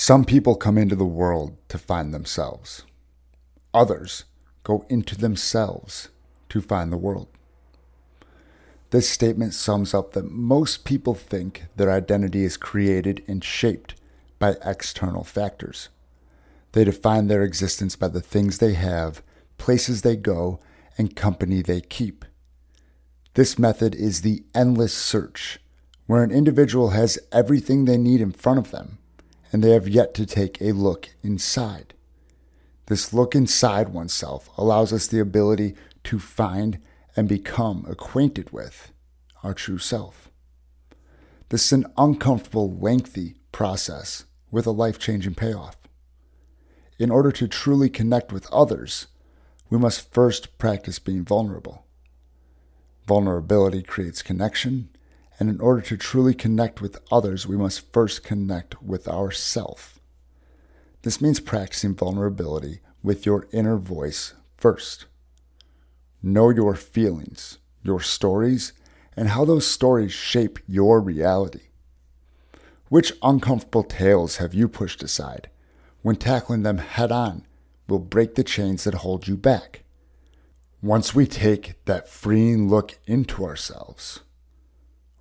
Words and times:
Some 0.00 0.24
people 0.24 0.54
come 0.54 0.78
into 0.78 0.94
the 0.94 1.04
world 1.04 1.56
to 1.70 1.76
find 1.76 2.14
themselves. 2.14 2.84
Others 3.74 4.26
go 4.62 4.86
into 4.88 5.18
themselves 5.18 6.10
to 6.50 6.60
find 6.60 6.92
the 6.92 6.96
world. 6.96 7.26
This 8.90 9.10
statement 9.10 9.54
sums 9.54 9.94
up 9.94 10.12
that 10.12 10.30
most 10.30 10.84
people 10.84 11.14
think 11.14 11.64
their 11.74 11.90
identity 11.90 12.44
is 12.44 12.56
created 12.56 13.24
and 13.26 13.42
shaped 13.42 13.96
by 14.38 14.54
external 14.64 15.24
factors. 15.24 15.88
They 16.72 16.84
define 16.84 17.26
their 17.26 17.42
existence 17.42 17.96
by 17.96 18.06
the 18.06 18.20
things 18.20 18.58
they 18.58 18.74
have, 18.74 19.20
places 19.58 20.02
they 20.02 20.14
go, 20.14 20.60
and 20.96 21.16
company 21.16 21.60
they 21.60 21.80
keep. 21.80 22.24
This 23.34 23.58
method 23.58 23.96
is 23.96 24.22
the 24.22 24.44
endless 24.54 24.94
search, 24.94 25.58
where 26.06 26.22
an 26.22 26.30
individual 26.30 26.90
has 26.90 27.18
everything 27.32 27.84
they 27.84 27.98
need 27.98 28.20
in 28.20 28.30
front 28.30 28.60
of 28.60 28.70
them, 28.70 28.97
and 29.52 29.62
they 29.62 29.70
have 29.70 29.88
yet 29.88 30.14
to 30.14 30.26
take 30.26 30.60
a 30.60 30.72
look 30.72 31.10
inside. 31.22 31.94
This 32.86 33.12
look 33.12 33.34
inside 33.34 33.90
oneself 33.90 34.48
allows 34.56 34.92
us 34.92 35.06
the 35.06 35.20
ability 35.20 35.74
to 36.04 36.18
find 36.18 36.78
and 37.16 37.28
become 37.28 37.84
acquainted 37.88 38.50
with 38.50 38.92
our 39.42 39.54
true 39.54 39.78
self. 39.78 40.30
This 41.50 41.66
is 41.66 41.72
an 41.72 41.86
uncomfortable, 41.96 42.76
lengthy 42.78 43.36
process 43.52 44.24
with 44.50 44.66
a 44.66 44.70
life 44.70 44.98
changing 44.98 45.34
payoff. 45.34 45.76
In 46.98 47.10
order 47.10 47.30
to 47.32 47.48
truly 47.48 47.88
connect 47.88 48.32
with 48.32 48.50
others, 48.52 49.06
we 49.70 49.78
must 49.78 50.12
first 50.12 50.58
practice 50.58 50.98
being 50.98 51.24
vulnerable. 51.24 51.86
Vulnerability 53.06 53.82
creates 53.82 54.22
connection, 54.22 54.90
and 55.38 55.48
in 55.48 55.60
order 55.60 55.80
to 55.82 55.96
truly 55.96 56.34
connect 56.34 56.80
with 56.80 57.00
others, 57.12 57.46
we 57.46 57.56
must 57.56 57.92
first 57.92 58.24
connect 58.24 58.82
with 58.82 59.06
ourself. 59.06 60.00
This 61.02 61.20
means 61.20 61.40
practicing 61.40 61.94
vulnerability 61.94 62.80
with 63.02 63.24
your 63.24 63.46
inner 63.52 63.76
voice 63.76 64.34
first. 64.56 65.06
Know 66.22 66.50
your 66.50 66.74
feelings, 66.74 67.58
your 67.82 68.00
stories, 68.00 68.72
and 69.16 69.28
how 69.28 69.44
those 69.44 69.66
stories 69.66 70.12
shape 70.12 70.58
your 70.66 71.00
reality. 71.00 71.68
Which 72.88 73.12
uncomfortable 73.22 73.84
tales 73.84 74.36
have 74.38 74.54
you 74.54 74.68
pushed 74.68 75.02
aside? 75.02 75.50
When 76.02 76.16
tackling 76.16 76.62
them 76.62 76.78
head 76.78 77.12
on, 77.12 77.44
will 77.88 77.98
break 77.98 78.34
the 78.34 78.44
chains 78.44 78.84
that 78.84 78.94
hold 78.94 79.28
you 79.28 79.36
back. 79.36 79.84
Once 80.82 81.14
we 81.14 81.26
take 81.26 81.84
that 81.84 82.08
freeing 82.08 82.68
look 82.68 82.98
into 83.06 83.44
ourselves, 83.44 84.20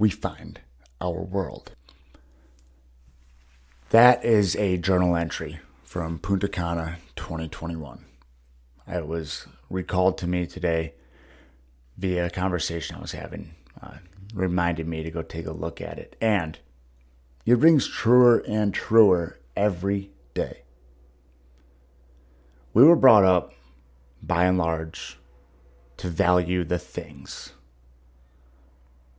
we 0.00 0.08
find 0.08 0.58
our 0.98 1.20
world. 1.20 1.72
That 3.90 4.24
is 4.24 4.56
a 4.56 4.78
journal 4.78 5.14
entry 5.14 5.60
from 5.84 6.18
Punta 6.18 6.48
Cana 6.48 6.96
2021. 7.16 8.06
It 8.88 9.06
was 9.06 9.46
recalled 9.68 10.16
to 10.18 10.26
me 10.26 10.46
today 10.46 10.94
via 11.98 12.26
a 12.26 12.30
conversation 12.30 12.96
I 12.96 13.00
was 13.00 13.12
having, 13.12 13.54
uh, 13.82 13.98
reminded 14.32 14.88
me 14.88 15.02
to 15.02 15.10
go 15.10 15.20
take 15.20 15.46
a 15.46 15.52
look 15.52 15.82
at 15.82 15.98
it. 15.98 16.16
And 16.18 16.58
it 17.44 17.58
rings 17.58 17.86
truer 17.86 18.42
and 18.48 18.72
truer 18.72 19.38
every 19.54 20.12
day. 20.32 20.62
We 22.72 22.84
were 22.84 22.96
brought 22.96 23.24
up, 23.24 23.52
by 24.22 24.44
and 24.46 24.56
large, 24.56 25.18
to 25.98 26.08
value 26.08 26.64
the 26.64 26.78
things. 26.78 27.52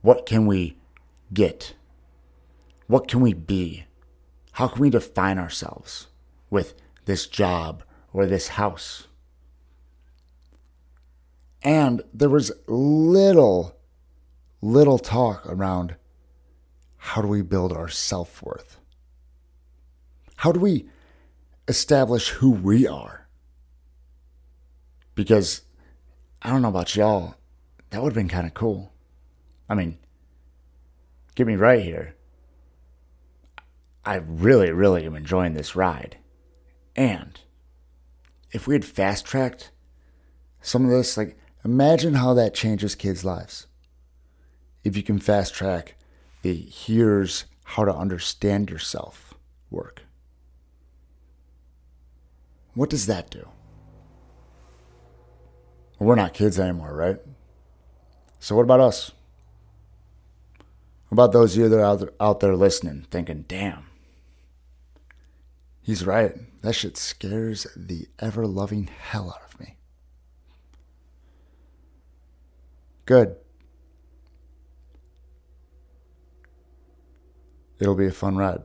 What 0.02 0.26
can 0.26 0.46
we 0.46 0.76
get? 1.32 1.74
What 2.88 3.08
can 3.08 3.20
we 3.20 3.32
be? 3.32 3.84
How 4.52 4.68
can 4.68 4.82
we 4.82 4.90
define 4.90 5.38
ourselves 5.38 6.08
with 6.50 6.74
this 7.06 7.26
job 7.26 7.84
or 8.12 8.26
this 8.26 8.48
house? 8.48 9.06
And 11.62 12.02
there 12.12 12.28
was 12.28 12.52
little, 12.66 13.76
little 14.60 14.98
talk 14.98 15.46
around 15.46 15.94
how 16.96 17.22
do 17.22 17.28
we 17.28 17.42
build 17.42 17.72
our 17.72 17.88
self 17.88 18.42
worth? 18.42 18.78
How 20.36 20.52
do 20.52 20.60
we 20.60 20.88
establish 21.68 22.30
who 22.30 22.50
we 22.50 22.86
are? 22.86 23.28
Because 25.14 25.62
I 26.42 26.50
don't 26.50 26.62
know 26.62 26.68
about 26.68 26.96
y'all, 26.96 27.36
that 27.90 28.02
would 28.02 28.10
have 28.10 28.14
been 28.14 28.28
kind 28.28 28.46
of 28.46 28.54
cool. 28.54 28.91
I 29.72 29.74
mean, 29.74 29.96
get 31.34 31.46
me 31.46 31.56
right 31.56 31.82
here. 31.82 32.14
I 34.04 34.16
really, 34.16 34.70
really 34.70 35.06
am 35.06 35.16
enjoying 35.16 35.54
this 35.54 35.74
ride. 35.74 36.18
And 36.94 37.40
if 38.50 38.66
we 38.66 38.74
had 38.74 38.84
fast 38.84 39.24
tracked 39.24 39.70
some 40.60 40.84
of 40.84 40.90
this, 40.90 41.16
like, 41.16 41.38
imagine 41.64 42.12
how 42.12 42.34
that 42.34 42.52
changes 42.52 42.94
kids' 42.94 43.24
lives. 43.24 43.66
If 44.84 44.94
you 44.94 45.02
can 45.02 45.18
fast 45.18 45.54
track 45.54 45.94
the 46.42 46.54
here's 46.54 47.46
how 47.64 47.86
to 47.86 47.96
understand 47.96 48.68
yourself 48.68 49.32
work. 49.70 50.02
What 52.74 52.90
does 52.90 53.06
that 53.06 53.30
do? 53.30 53.48
We're 55.98 56.14
not 56.14 56.34
kids 56.34 56.60
anymore, 56.60 56.94
right? 56.94 57.16
So, 58.38 58.54
what 58.54 58.64
about 58.64 58.80
us? 58.80 59.12
About 61.12 61.32
those 61.32 61.54
of 61.54 61.62
you 61.62 61.68
that 61.68 61.78
are 61.78 61.84
out 61.84 61.98
there, 62.00 62.12
out 62.18 62.40
there 62.40 62.56
listening, 62.56 63.06
thinking, 63.10 63.44
damn, 63.46 63.84
he's 65.82 66.06
right. 66.06 66.34
That 66.62 66.72
shit 66.72 66.96
scares 66.96 67.66
the 67.76 68.06
ever 68.18 68.46
loving 68.46 68.86
hell 68.86 69.28
out 69.28 69.52
of 69.52 69.60
me. 69.60 69.76
Good. 73.04 73.36
It'll 77.78 77.94
be 77.94 78.06
a 78.06 78.10
fun 78.10 78.36
ride. 78.36 78.62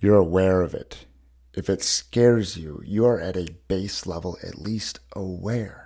You're 0.00 0.16
aware 0.16 0.62
of 0.62 0.72
it. 0.72 1.04
If 1.52 1.68
it 1.68 1.82
scares 1.82 2.56
you, 2.56 2.80
you 2.86 3.04
are 3.04 3.20
at 3.20 3.36
a 3.36 3.48
base 3.68 4.06
level 4.06 4.38
at 4.42 4.58
least 4.58 5.00
aware. 5.14 5.85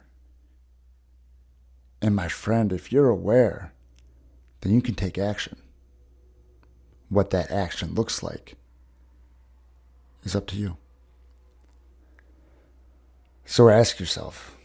And 2.02 2.16
my 2.16 2.28
friend, 2.28 2.72
if 2.72 2.92
you're 2.92 3.08
aware, 3.08 3.72
then 4.60 4.72
you 4.72 4.80
can 4.80 4.94
take 4.94 5.18
action. 5.18 5.56
What 7.08 7.30
that 7.30 7.50
action 7.50 7.94
looks 7.94 8.22
like 8.22 8.56
is 10.22 10.34
up 10.34 10.46
to 10.48 10.56
you. 10.56 10.76
So 13.44 13.68
ask 13.68 13.98
yourself 13.98 14.56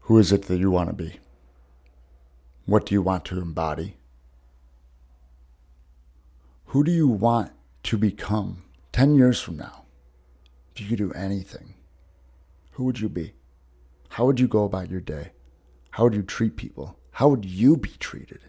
who 0.00 0.16
is 0.16 0.32
it 0.32 0.42
that 0.42 0.58
you 0.58 0.70
want 0.70 0.88
to 0.88 0.94
be? 0.94 1.18
What 2.64 2.86
do 2.86 2.94
you 2.94 3.02
want 3.02 3.24
to 3.26 3.40
embody? 3.40 3.96
Who 6.66 6.84
do 6.84 6.90
you 6.90 7.08
want 7.08 7.50
to 7.84 7.98
become 7.98 8.62
10 8.92 9.16
years 9.16 9.40
from 9.40 9.56
now? 9.56 9.84
If 10.72 10.80
you 10.80 10.88
could 10.88 10.98
do 10.98 11.12
anything, 11.12 11.74
who 12.72 12.84
would 12.84 13.00
you 13.00 13.08
be? 13.08 13.32
How 14.08 14.26
would 14.26 14.40
you 14.40 14.48
go 14.48 14.64
about 14.64 14.90
your 14.90 15.00
day? 15.00 15.32
How 15.90 16.04
would 16.04 16.14
you 16.14 16.22
treat 16.22 16.56
people? 16.56 16.98
How 17.12 17.28
would 17.28 17.44
you 17.44 17.76
be 17.76 17.90
treated? 17.98 18.40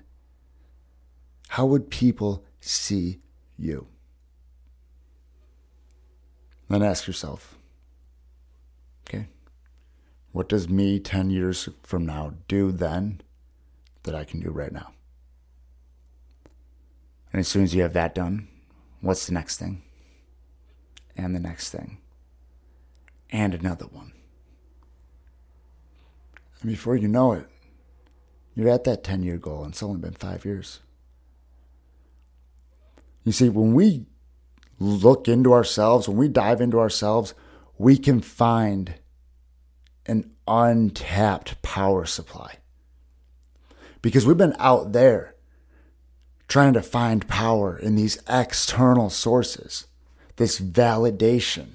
How 1.49 1.65
would 1.65 1.89
people 1.89 2.45
see 2.59 3.21
you? 3.57 3.87
Then 6.69 6.83
ask 6.83 7.07
yourself, 7.07 7.57
okay, 9.07 9.27
what 10.31 10.47
does 10.47 10.69
me 10.69 10.99
10 10.99 11.31
years 11.31 11.67
from 11.81 12.05
now 12.05 12.33
do 12.47 12.71
then 12.71 13.21
that 14.03 14.13
I 14.13 14.23
can 14.23 14.39
do 14.39 14.51
right 14.51 14.71
now? 14.71 14.91
And 17.33 17.39
as 17.39 17.47
soon 17.47 17.63
as 17.63 17.73
you 17.73 17.81
have 17.81 17.93
that 17.93 18.13
done, 18.13 18.47
what's 19.01 19.25
the 19.25 19.33
next 19.33 19.57
thing? 19.57 19.81
And 21.15 21.35
the 21.35 21.39
next 21.39 21.71
thing. 21.71 21.97
And 23.31 23.53
another 23.53 23.85
one. 23.85 24.13
And 26.61 26.69
before 26.69 26.95
you 26.95 27.07
know 27.07 27.33
it, 27.33 27.47
you're 28.55 28.69
at 28.69 28.83
that 28.83 29.03
10 29.03 29.23
year 29.23 29.37
goal, 29.37 29.63
and 29.63 29.73
it's 29.73 29.83
only 29.83 29.99
been 29.99 30.13
five 30.13 30.43
years. 30.43 30.79
You 33.23 33.31
see, 33.31 33.49
when 33.49 33.73
we 33.73 34.05
look 34.79 35.27
into 35.27 35.53
ourselves, 35.53 36.07
when 36.07 36.17
we 36.17 36.27
dive 36.27 36.61
into 36.61 36.79
ourselves, 36.79 37.33
we 37.77 37.97
can 37.97 38.21
find 38.21 38.95
an 40.05 40.31
untapped 40.47 41.61
power 41.61 42.05
supply. 42.05 42.55
Because 44.01 44.25
we've 44.25 44.37
been 44.37 44.55
out 44.59 44.93
there 44.93 45.35
trying 46.47 46.73
to 46.73 46.81
find 46.81 47.27
power 47.27 47.77
in 47.77 47.95
these 47.95 48.21
external 48.27 49.09
sources, 49.09 49.85
this 50.37 50.59
validation, 50.59 51.67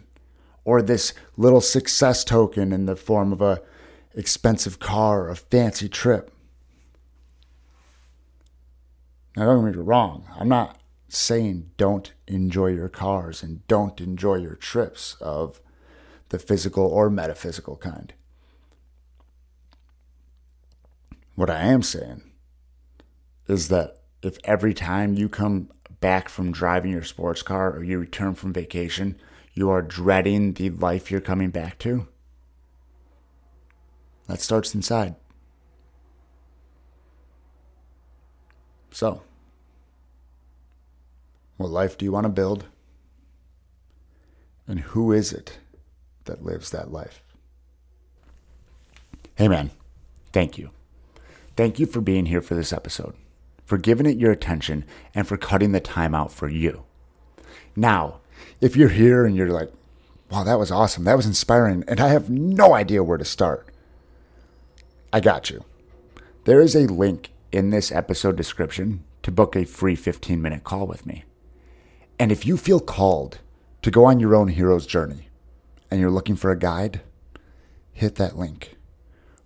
or 0.64 0.82
this 0.82 1.12
little 1.37 1.60
success 1.60 2.25
token 2.25 2.72
in 2.72 2.87
the 2.87 2.96
form 2.96 3.32
of 3.32 3.40
a 3.40 3.62
expensive 4.14 4.78
car, 4.78 5.28
a 5.28 5.37
fancy 5.37 5.88
trip. 5.88 6.31
Now, 9.37 9.46
don't 9.46 9.64
get 9.64 9.76
me 9.76 9.82
wrong. 9.82 10.26
I'm 10.38 10.49
not 10.49 10.78
saying 11.08 11.70
don't 11.76 12.12
enjoy 12.26 12.69
your 12.69 12.88
cars 12.88 13.43
and 13.43 13.66
don't 13.66 14.00
enjoy 14.00 14.37
your 14.37 14.55
trips 14.55 15.16
of 15.20 15.61
the 16.28 16.38
physical 16.38 16.84
or 16.84 17.11
metaphysical 17.11 17.76
kind. 17.76 18.12
What 21.34 21.50
I 21.50 21.62
am 21.62 21.82
saying 21.82 22.22
is 23.49 23.69
that 23.69 23.99
if 24.22 24.38
every 24.44 24.72
time 24.72 25.14
you 25.14 25.28
come 25.28 25.70
back 26.00 26.28
from 26.28 26.52
driving 26.52 26.93
your 26.93 27.02
sports 27.02 27.43
car 27.43 27.72
or 27.72 27.82
you 27.82 27.99
return 27.99 28.34
from 28.34 28.52
vacation, 28.52 29.16
you 29.52 29.70
are 29.70 29.82
dreading 29.82 30.55
the 30.55 30.70
life 30.70 31.11
you're 31.11 31.20
coming 31.20 31.50
back 31.50 31.78
to, 31.81 32.08
that 34.26 34.41
starts 34.41 34.75
inside. 34.75 35.15
So, 38.91 39.23
what 41.56 41.71
life 41.71 41.99
do 41.99 42.05
you 42.05 42.12
want 42.12 42.25
to 42.25 42.31
build? 42.31 42.67
And 44.67 44.81
who 44.81 45.12
is 45.12 45.32
it 45.32 45.59
that 46.25 46.44
lives 46.44 46.71
that 46.71 46.91
life? 46.91 47.23
Hey, 49.35 49.49
man, 49.49 49.71
thank 50.32 50.56
you. 50.59 50.71
Thank 51.56 51.79
you 51.79 51.87
for 51.87 52.00
being 52.00 52.26
here 52.26 52.41
for 52.41 52.55
this 52.55 52.73
episode, 52.73 53.15
for 53.65 53.79
giving 53.79 54.06
it 54.06 54.17
your 54.17 54.32
attention, 54.32 54.85
and 55.15 55.26
for 55.26 55.37
cutting 55.37 55.73
the 55.73 55.81
time 55.81 56.15
out 56.15 56.32
for 56.32 56.49
you. 56.49 56.85
Now, 57.76 58.21
if 58.61 58.76
you're 58.76 58.88
here 58.88 59.26
and 59.26 59.37
you're 59.37 59.50
like, 59.50 59.73
wow, 60.31 60.44
that 60.44 60.59
was 60.59 60.71
awesome, 60.71 61.05
that 61.05 61.17
was 61.17 61.26
inspiring, 61.26 61.85
and 61.88 62.00
I 62.00 62.09
have 62.09 62.31
no 62.31 62.75
idea 62.75 63.03
where 63.03 63.19
to 63.19 63.25
start, 63.25 63.69
I 65.14 65.20
got 65.20 65.49
you. 65.49 65.64
There 66.43 66.61
is 66.61 66.75
a 66.75 66.88
link 66.88 67.31
in 67.52 67.70
this 67.70 67.93
episode 67.93 68.34
description 68.34 69.05
to 69.22 69.31
book 69.31 69.55
a 69.55 69.64
free 69.64 69.94
15 69.94 70.43
minute 70.43 70.64
call 70.64 70.88
with 70.88 71.06
me. 71.06 71.22
And 72.19 72.32
if 72.32 72.44
you 72.44 72.56
feel 72.56 72.81
called 72.81 73.38
to 73.82 73.93
go 73.93 74.06
on 74.06 74.19
your 74.19 74.34
own 74.34 74.49
hero's 74.49 74.87
journey 74.87 75.28
and 75.88 76.00
you're 76.00 76.11
looking 76.11 76.34
for 76.34 76.50
a 76.50 76.58
guide, 76.58 77.00
hit 77.93 78.16
that 78.16 78.37
link. 78.37 78.76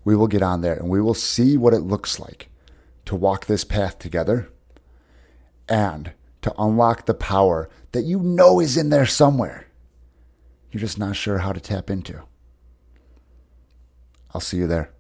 We 0.04 0.16
will 0.16 0.26
get 0.26 0.40
on 0.40 0.62
there 0.62 0.72
and 0.72 0.88
we 0.88 1.02
will 1.02 1.12
see 1.12 1.58
what 1.58 1.74
it 1.74 1.80
looks 1.80 2.18
like 2.18 2.48
to 3.04 3.14
walk 3.14 3.44
this 3.44 3.64
path 3.64 3.98
together 3.98 4.48
and 5.68 6.12
to 6.40 6.54
unlock 6.56 7.04
the 7.04 7.12
power 7.12 7.68
that 7.92 8.04
you 8.04 8.20
know 8.20 8.58
is 8.58 8.78
in 8.78 8.88
there 8.88 9.04
somewhere. 9.04 9.66
You're 10.72 10.80
just 10.80 10.98
not 10.98 11.14
sure 11.14 11.40
how 11.40 11.52
to 11.52 11.60
tap 11.60 11.90
into. 11.90 12.22
I'll 14.32 14.40
see 14.40 14.56
you 14.56 14.66
there. 14.66 14.92